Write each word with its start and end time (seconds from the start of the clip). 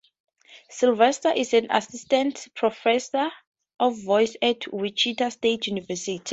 Sylvester 0.67 1.31
is 1.31 1.53
an 1.53 1.67
assistant 1.69 2.47
professor 2.55 3.29
of 3.79 4.01
voice 4.01 4.35
at 4.41 4.65
Wichita 4.73 5.29
State 5.29 5.67
University. 5.67 6.23